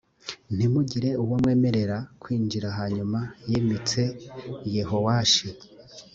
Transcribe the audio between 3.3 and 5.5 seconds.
yimitse yehowashi